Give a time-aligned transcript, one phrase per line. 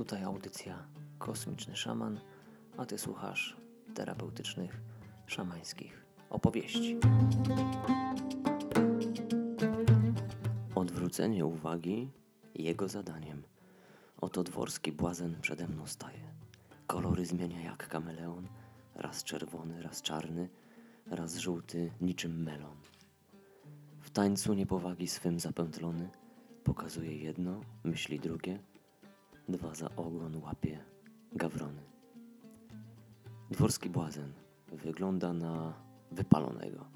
[0.00, 0.84] Tutaj audycja
[1.18, 2.20] Kosmiczny Szaman,
[2.76, 3.56] a ty słuchasz
[3.94, 4.80] terapeutycznych,
[5.26, 6.98] szamańskich opowieści.
[10.74, 12.10] Odwrócenie uwagi
[12.54, 13.42] jego zadaniem.
[14.20, 16.34] Oto dworski błazen przede mną staje.
[16.86, 18.48] Kolory zmienia jak kameleon,
[18.94, 20.48] raz czerwony, raz czarny,
[21.06, 22.76] raz żółty, niczym melon.
[24.00, 26.10] W tańcu niepowagi swym zapętlony,
[26.64, 28.58] pokazuje jedno, myśli drugie,
[29.50, 30.84] dwa za ogon łapie
[31.32, 31.82] gawrony.
[33.50, 34.32] Dworski błazen
[34.72, 35.74] wygląda na
[36.12, 36.86] wypalonego.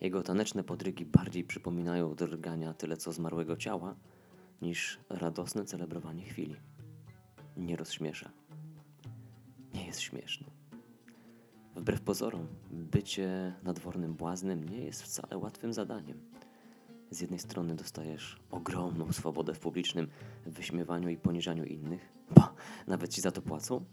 [0.00, 3.96] Jego taneczne podrygi bardziej przypominają drgania tyle co zmarłego ciała,
[4.62, 6.56] niż radosne celebrowanie chwili.
[7.56, 8.30] Nie rozśmiesza.
[9.74, 10.46] Nie jest śmieszny.
[11.76, 16.20] Wbrew pozorom, bycie nadwornym błaznem nie jest wcale łatwym zadaniem.
[17.10, 20.08] Z jednej strony dostajesz ogromną swobodę w publicznym
[20.46, 22.42] wyśmiewaniu i poniżaniu innych, bo
[22.86, 23.84] nawet ci za to płacą,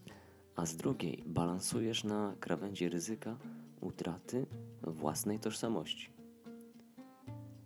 [0.55, 3.37] a z drugiej balansujesz na krawędzi ryzyka
[3.81, 4.45] utraty
[4.81, 6.09] własnej tożsamości.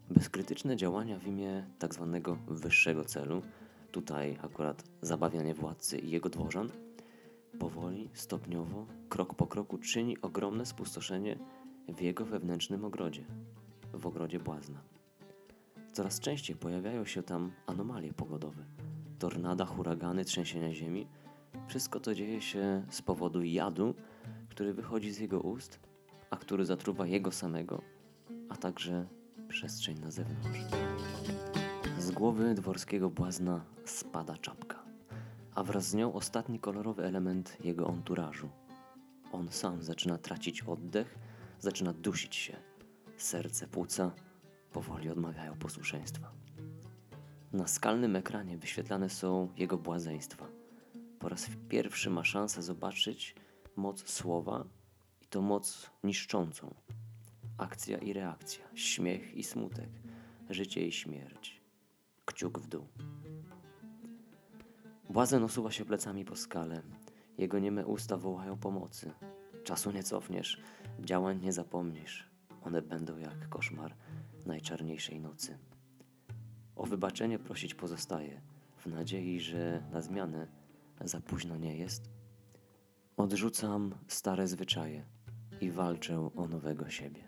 [0.09, 3.41] Bezkrytyczne działania w imię tak zwanego wyższego celu,
[3.91, 6.69] tutaj akurat zabawianie władcy i jego dworzan,
[7.59, 11.39] powoli, stopniowo, krok po kroku czyni ogromne spustoszenie
[11.87, 13.25] w jego wewnętrznym ogrodzie,
[13.93, 14.96] w ogrodzie błazna.
[15.97, 18.63] Coraz częściej pojawiają się tam anomalie pogodowe,
[19.19, 21.07] tornada, huragany, trzęsienia ziemi.
[21.67, 23.95] Wszystko to dzieje się z powodu jadu,
[24.49, 25.79] który wychodzi z jego ust,
[26.29, 27.81] a który zatruwa jego samego,
[28.49, 29.07] a także
[29.47, 30.59] przestrzeń na zewnątrz.
[31.99, 34.83] Z głowy dworskiego błazna spada czapka,
[35.55, 38.49] a wraz z nią ostatni kolorowy element jego onturażu.
[39.31, 41.17] On sam zaczyna tracić oddech,
[41.59, 42.57] zaczyna dusić się.
[43.17, 44.11] Serce, płuca
[44.77, 46.31] powoli odmawiają posłuszeństwa.
[47.53, 50.47] Na skalnym ekranie wyświetlane są jego błazeństwa.
[51.19, 53.35] Po raz pierwszy ma szansę zobaczyć
[53.75, 54.65] moc słowa
[55.21, 56.73] i to moc niszczącą.
[57.57, 59.89] Akcja i reakcja, śmiech i smutek,
[60.49, 61.61] życie i śmierć.
[62.25, 62.87] Kciuk w dół.
[65.09, 66.81] Błazen osuwa się plecami po skale.
[67.37, 69.11] Jego nieme usta wołają pomocy.
[69.63, 70.61] Czasu nie cofniesz,
[70.99, 72.29] działań nie zapomnisz.
[72.63, 73.95] One będą jak koszmar
[74.47, 75.57] najczarniejszej nocy.
[76.75, 78.41] O wybaczenie prosić pozostaje,
[78.77, 80.47] w nadziei, że na zmianę
[81.01, 82.09] za późno nie jest.
[83.17, 85.05] Odrzucam stare zwyczaje
[85.61, 87.23] i walczę o nowego siebie.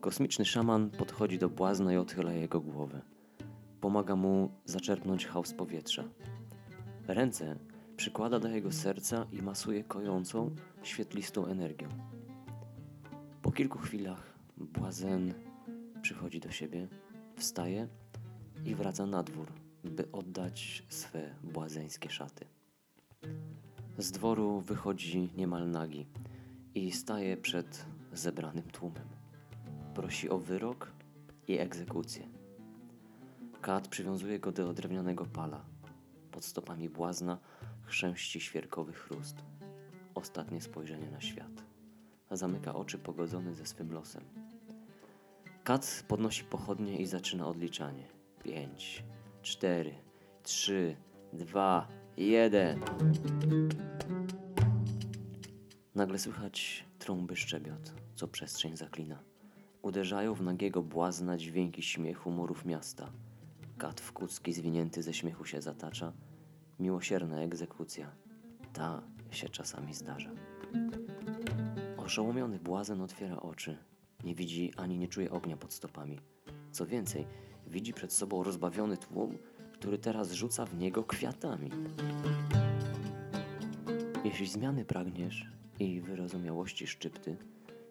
[0.00, 3.02] Kosmiczny szaman podchodzi do błazna i odchyla jego głowę.
[3.80, 6.04] Pomaga mu zaczerpnąć chaos powietrza.
[7.06, 7.58] Ręce
[7.96, 10.50] przykłada do jego serca i masuje kojącą,
[10.82, 11.88] świetlistą energią.
[13.42, 14.29] Po kilku chwilach
[14.60, 15.34] błazen
[16.02, 16.88] przychodzi do siebie,
[17.36, 17.88] wstaje
[18.64, 19.52] i wraca na dwór,
[19.84, 22.46] by oddać swe błazeńskie szaty.
[23.98, 26.06] Z dworu wychodzi niemal nagi
[26.74, 29.08] i staje przed zebranym tłumem.
[29.94, 30.92] Prosi o wyrok
[31.48, 32.28] i egzekucję.
[33.60, 35.64] Kat przywiązuje go do drewnianego pala.
[36.30, 37.38] Pod stopami błazna
[37.82, 39.36] chrzęści świerkowy chrust.
[40.14, 41.69] Ostatnie spojrzenie na świat.
[42.30, 44.24] Zamyka oczy pogodzony ze swym losem.
[45.64, 48.06] Kat podnosi pochodnie i zaczyna odliczanie.
[48.44, 49.04] Pięć,
[49.42, 49.94] cztery,
[50.42, 50.96] trzy,
[51.32, 52.80] dwa, jeden.
[55.94, 59.18] Nagle słychać trąby szczebiot, co przestrzeń zaklina.
[59.82, 63.12] Uderzają w nagiego błazna dźwięki śmiechu murów miasta.
[63.78, 66.12] Kat w kucki zwinięty ze śmiechu się zatacza.
[66.78, 68.10] Miłosierna egzekucja.
[68.72, 70.30] Ta się czasami zdarza.
[72.10, 73.76] Oszołomiony błazen otwiera oczy.
[74.24, 76.18] Nie widzi ani nie czuje ognia pod stopami.
[76.72, 77.26] Co więcej,
[77.66, 79.38] widzi przed sobą rozbawiony tłum,
[79.72, 81.70] który teraz rzuca w niego kwiatami.
[84.24, 85.46] Jeśli zmiany pragniesz
[85.78, 87.36] i wyrozumiałości szczypty,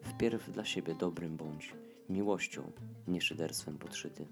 [0.02, 1.74] wpierw dla siebie dobrym bądź,
[2.08, 2.72] miłością,
[3.08, 4.26] nie szyderstwem podszyty.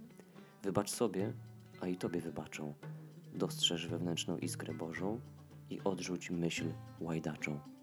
[0.63, 1.33] Wybacz sobie,
[1.81, 2.75] a i tobie wybaczą.
[3.35, 5.21] Dostrzeż wewnętrzną iskrę Bożą
[5.71, 7.78] i odrzuć myśl łajdaczą.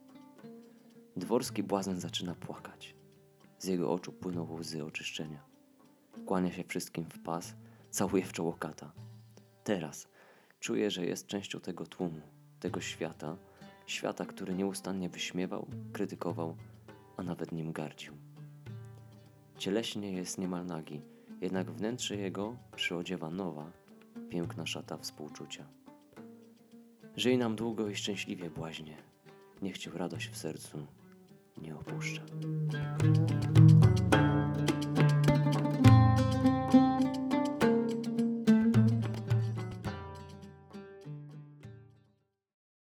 [1.17, 2.95] Dworski błazen zaczyna płakać.
[3.59, 5.43] Z jego oczu płyną łzy oczyszczenia.
[6.25, 7.55] Kłania się wszystkim w pas,
[7.89, 8.91] całuje w czoło kata.
[9.63, 10.07] Teraz
[10.59, 12.21] czuje, że jest częścią tego tłumu,
[12.59, 13.37] tego świata,
[13.85, 16.55] świata, który nieustannie wyśmiewał, krytykował,
[17.17, 18.13] a nawet nim gardził.
[19.57, 21.01] Cieleśnie jest niemal nagi,
[21.41, 23.71] jednak wnętrze jego przyodziewa nowa,
[24.29, 25.65] piękna szata współczucia.
[27.15, 28.97] Żyj nam długo i szczęśliwie, błaźnie.
[29.61, 30.87] Niech cię radość w sercu
[31.61, 32.21] nie opuszcza.